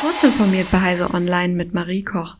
Kurz 0.00 0.22
informiert 0.22 0.70
bei 0.72 0.80
Heise 0.80 1.12
Online 1.12 1.52
mit 1.52 1.74
Marie 1.74 2.02
Koch. 2.02 2.38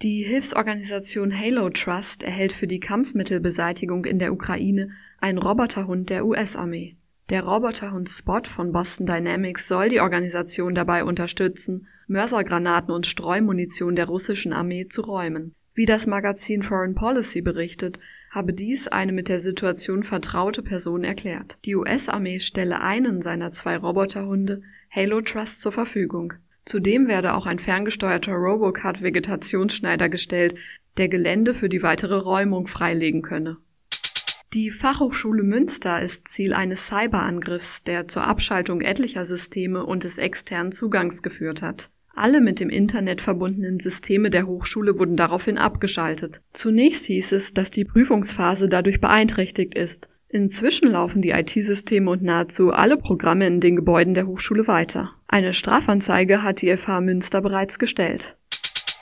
Die 0.00 0.22
Hilfsorganisation 0.22 1.38
Halo 1.38 1.68
Trust 1.68 2.22
erhält 2.22 2.54
für 2.54 2.66
die 2.66 2.80
Kampfmittelbeseitigung 2.80 4.06
in 4.06 4.18
der 4.18 4.32
Ukraine 4.32 4.92
einen 5.20 5.36
Roboterhund 5.36 6.08
der 6.08 6.24
US-Armee. 6.24 6.96
Der 7.28 7.42
Roboterhund 7.44 8.08
Spot 8.08 8.40
von 8.44 8.72
Boston 8.72 9.04
Dynamics 9.04 9.68
soll 9.68 9.90
die 9.90 10.00
Organisation 10.00 10.74
dabei 10.74 11.04
unterstützen, 11.04 11.86
Mörsergranaten 12.06 12.94
und 12.94 13.06
Streumunition 13.06 13.94
der 13.94 14.06
russischen 14.06 14.54
Armee 14.54 14.86
zu 14.88 15.02
räumen. 15.02 15.54
Wie 15.74 15.84
das 15.84 16.06
Magazin 16.06 16.62
Foreign 16.62 16.94
Policy 16.94 17.42
berichtet, 17.42 17.98
habe 18.30 18.54
dies 18.54 18.88
eine 18.88 19.12
mit 19.12 19.28
der 19.28 19.38
Situation 19.38 20.02
vertraute 20.02 20.62
Person 20.62 21.04
erklärt. 21.04 21.58
Die 21.66 21.76
US-Armee 21.76 22.38
stelle 22.38 22.80
einen 22.80 23.20
seiner 23.20 23.50
zwei 23.50 23.76
Roboterhunde 23.76 24.62
Halo 24.90 25.20
Trust 25.20 25.60
zur 25.60 25.72
Verfügung. 25.72 26.32
Zudem 26.64 27.08
werde 27.08 27.34
auch 27.34 27.46
ein 27.46 27.58
ferngesteuerter 27.58 28.32
Robocut-Vegetationsschneider 28.32 30.08
gestellt, 30.08 30.58
der 30.96 31.08
Gelände 31.08 31.54
für 31.54 31.68
die 31.68 31.82
weitere 31.82 32.16
Räumung 32.16 32.66
freilegen 32.66 33.22
könne. 33.22 33.56
Die 34.52 34.70
Fachhochschule 34.70 35.44
Münster 35.44 36.02
ist 36.02 36.28
Ziel 36.28 36.52
eines 36.52 36.86
Cyberangriffs, 36.86 37.84
der 37.84 38.06
zur 38.06 38.26
Abschaltung 38.26 38.82
etlicher 38.82 39.24
Systeme 39.24 39.86
und 39.86 40.04
des 40.04 40.18
externen 40.18 40.72
Zugangs 40.72 41.22
geführt 41.22 41.62
hat. 41.62 41.90
Alle 42.14 42.42
mit 42.42 42.60
dem 42.60 42.68
Internet 42.68 43.22
verbundenen 43.22 43.80
Systeme 43.80 44.28
der 44.28 44.46
Hochschule 44.46 44.98
wurden 44.98 45.16
daraufhin 45.16 45.56
abgeschaltet. 45.56 46.42
Zunächst 46.52 47.06
hieß 47.06 47.32
es, 47.32 47.54
dass 47.54 47.70
die 47.70 47.86
Prüfungsphase 47.86 48.68
dadurch 48.68 49.00
beeinträchtigt 49.00 49.74
ist. 49.74 50.10
Inzwischen 50.34 50.90
laufen 50.90 51.20
die 51.20 51.30
IT-Systeme 51.30 52.10
und 52.10 52.22
nahezu 52.22 52.72
alle 52.72 52.96
Programme 52.96 53.46
in 53.46 53.60
den 53.60 53.76
Gebäuden 53.76 54.14
der 54.14 54.26
Hochschule 54.26 54.66
weiter. 54.66 55.12
Eine 55.28 55.52
Strafanzeige 55.52 56.42
hat 56.42 56.62
die 56.62 56.74
FH 56.74 57.02
Münster 57.02 57.42
bereits 57.42 57.78
gestellt. 57.78 58.38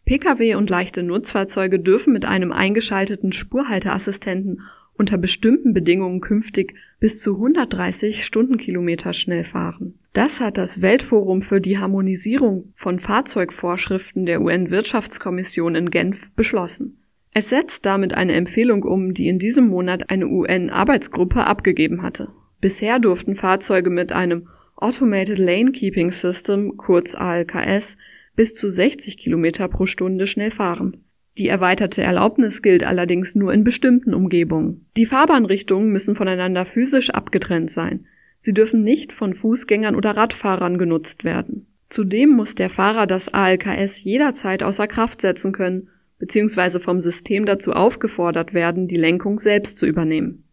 Pkw 0.06 0.56
und 0.56 0.68
leichte 0.68 1.04
Nutzfahrzeuge 1.04 1.78
dürfen 1.78 2.12
mit 2.12 2.24
einem 2.24 2.50
eingeschalteten 2.50 3.30
Spurhalteassistenten 3.30 4.62
unter 4.94 5.18
bestimmten 5.18 5.72
Bedingungen 5.72 6.20
künftig 6.20 6.74
bis 6.98 7.22
zu 7.22 7.36
130 7.36 8.24
Stundenkilometer 8.24 9.12
schnell 9.12 9.44
fahren. 9.44 9.94
Das 10.12 10.40
hat 10.40 10.58
das 10.58 10.82
Weltforum 10.82 11.42
für 11.42 11.60
die 11.60 11.78
Harmonisierung 11.78 12.72
von 12.74 12.98
Fahrzeugvorschriften 12.98 14.26
der 14.26 14.42
UN-Wirtschaftskommission 14.42 15.76
in 15.76 15.90
Genf 15.90 16.32
beschlossen. 16.32 16.99
Es 17.32 17.48
setzt 17.48 17.86
damit 17.86 18.12
eine 18.14 18.32
Empfehlung 18.32 18.82
um, 18.82 19.14
die 19.14 19.28
in 19.28 19.38
diesem 19.38 19.68
Monat 19.68 20.10
eine 20.10 20.26
UN-Arbeitsgruppe 20.26 21.44
abgegeben 21.46 22.02
hatte. 22.02 22.28
Bisher 22.60 22.98
durften 22.98 23.36
Fahrzeuge 23.36 23.90
mit 23.90 24.12
einem 24.12 24.48
Automated 24.76 25.38
Lane 25.38 25.70
Keeping 25.70 26.10
System, 26.10 26.76
kurz 26.76 27.14
ALKS, 27.14 27.98
bis 28.34 28.54
zu 28.54 28.68
60 28.68 29.18
Kilometer 29.18 29.68
pro 29.68 29.86
Stunde 29.86 30.26
schnell 30.26 30.50
fahren. 30.50 31.04
Die 31.38 31.48
erweiterte 31.48 32.02
Erlaubnis 32.02 32.62
gilt 32.62 32.84
allerdings 32.84 33.34
nur 33.34 33.52
in 33.52 33.62
bestimmten 33.62 34.12
Umgebungen. 34.12 34.86
Die 34.96 35.06
Fahrbahnrichtungen 35.06 35.90
müssen 35.90 36.14
voneinander 36.14 36.66
physisch 36.66 37.10
abgetrennt 37.10 37.70
sein. 37.70 38.06
Sie 38.40 38.52
dürfen 38.52 38.82
nicht 38.82 39.12
von 39.12 39.34
Fußgängern 39.34 39.94
oder 39.94 40.16
Radfahrern 40.16 40.78
genutzt 40.78 41.24
werden. 41.24 41.66
Zudem 41.88 42.30
muss 42.30 42.54
der 42.54 42.70
Fahrer 42.70 43.06
das 43.06 43.32
ALKS 43.32 44.02
jederzeit 44.02 44.62
außer 44.62 44.86
Kraft 44.86 45.20
setzen 45.20 45.52
können 45.52 45.88
beziehungsweise 46.20 46.78
vom 46.78 47.00
System 47.00 47.46
dazu 47.46 47.72
aufgefordert 47.72 48.54
werden, 48.54 48.86
die 48.86 48.96
Lenkung 48.96 49.40
selbst 49.40 49.78
zu 49.78 49.86
übernehmen. 49.86 50.44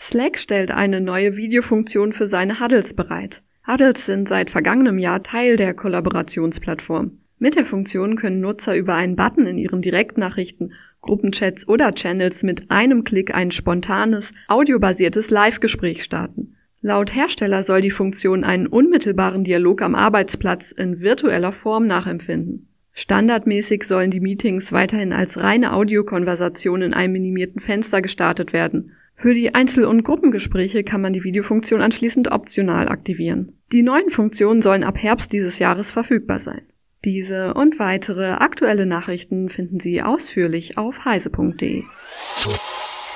Slack 0.00 0.38
stellt 0.38 0.70
eine 0.70 1.02
neue 1.02 1.36
Videofunktion 1.36 2.14
für 2.14 2.26
seine 2.26 2.60
Huddles 2.60 2.94
bereit. 2.94 3.42
Huddles 3.66 4.06
sind 4.06 4.28
seit 4.28 4.48
vergangenem 4.48 4.98
Jahr 4.98 5.22
Teil 5.22 5.56
der 5.56 5.74
Kollaborationsplattform. 5.74 7.18
Mit 7.38 7.56
der 7.56 7.66
Funktion 7.66 8.16
können 8.16 8.40
Nutzer 8.40 8.76
über 8.76 8.94
einen 8.94 9.16
Button 9.16 9.46
in 9.46 9.58
ihren 9.58 9.82
Direktnachrichten, 9.82 10.72
Gruppenchats 11.02 11.68
oder 11.68 11.92
Channels 11.92 12.42
mit 12.44 12.70
einem 12.70 13.04
Klick 13.04 13.34
ein 13.34 13.50
spontanes, 13.50 14.32
audiobasiertes 14.48 15.30
Live-Gespräch 15.30 16.02
starten. 16.02 16.54
Laut 16.80 17.14
Hersteller 17.14 17.62
soll 17.62 17.80
die 17.80 17.90
Funktion 17.90 18.44
einen 18.44 18.66
unmittelbaren 18.66 19.44
Dialog 19.44 19.82
am 19.82 19.94
Arbeitsplatz 19.94 20.72
in 20.72 21.00
virtueller 21.00 21.52
Form 21.52 21.86
nachempfinden. 21.86 22.68
Standardmäßig 22.98 23.84
sollen 23.84 24.10
die 24.10 24.20
Meetings 24.20 24.72
weiterhin 24.72 25.12
als 25.12 25.38
reine 25.38 25.74
Audiokonversation 25.74 26.80
in 26.80 26.94
einem 26.94 27.12
minimierten 27.12 27.60
Fenster 27.60 28.00
gestartet 28.00 28.54
werden. 28.54 28.92
Für 29.16 29.34
die 29.34 29.54
Einzel- 29.54 29.84
und 29.84 30.02
Gruppengespräche 30.02 30.82
kann 30.82 31.02
man 31.02 31.12
die 31.12 31.22
Videofunktion 31.22 31.82
anschließend 31.82 32.32
optional 32.32 32.88
aktivieren. 32.88 33.52
Die 33.70 33.82
neuen 33.82 34.08
Funktionen 34.08 34.62
sollen 34.62 34.82
ab 34.82 34.96
Herbst 34.96 35.34
dieses 35.34 35.58
Jahres 35.58 35.90
verfügbar 35.90 36.38
sein. 36.38 36.62
Diese 37.04 37.52
und 37.52 37.78
weitere 37.78 38.30
aktuelle 38.32 38.86
Nachrichten 38.86 39.50
finden 39.50 39.78
Sie 39.78 40.02
ausführlich 40.02 40.78
auf 40.78 41.04
heise.de. 41.04 41.84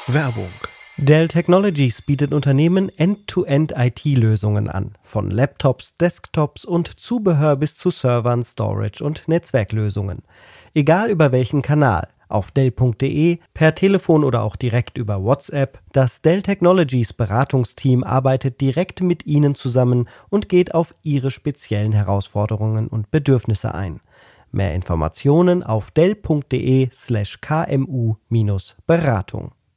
Werbung 0.08 0.50
Dell 1.02 1.28
Technologies 1.28 2.02
bietet 2.02 2.34
Unternehmen 2.34 2.90
End-to-End-IT-Lösungen 2.94 4.68
an, 4.68 4.92
von 5.02 5.30
Laptops, 5.30 5.94
Desktops 5.94 6.66
und 6.66 7.00
Zubehör 7.00 7.56
bis 7.56 7.74
zu 7.74 7.88
Servern, 7.88 8.42
Storage 8.42 9.02
und 9.02 9.26
Netzwerklösungen. 9.26 10.18
Egal 10.74 11.08
über 11.08 11.32
welchen 11.32 11.62
Kanal, 11.62 12.08
auf 12.28 12.50
Dell.de, 12.50 13.38
per 13.54 13.74
Telefon 13.74 14.24
oder 14.24 14.42
auch 14.42 14.56
direkt 14.56 14.98
über 14.98 15.24
WhatsApp, 15.24 15.80
das 15.92 16.20
Dell 16.20 16.42
Technologies 16.42 17.14
Beratungsteam 17.14 18.04
arbeitet 18.04 18.60
direkt 18.60 19.00
mit 19.00 19.24
Ihnen 19.24 19.54
zusammen 19.54 20.06
und 20.28 20.50
geht 20.50 20.74
auf 20.74 20.94
Ihre 21.02 21.30
speziellen 21.30 21.92
Herausforderungen 21.92 22.88
und 22.88 23.10
Bedürfnisse 23.10 23.74
ein. 23.74 24.02
Mehr 24.52 24.74
Informationen 24.74 25.62
auf 25.62 25.92
Dell.de 25.92 26.90
slash 26.92 27.40
kmu-beratung. 27.40 29.52